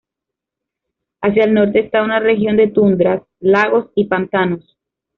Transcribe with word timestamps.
Hacia 1.21 1.43
el 1.43 1.53
norte 1.53 1.79
está 1.79 2.01
una 2.01 2.19
región 2.19 2.57
de 2.57 2.67
tundra, 2.69 3.21
lagos 3.39 3.91
y 3.93 4.05
pantanos. 4.05 4.75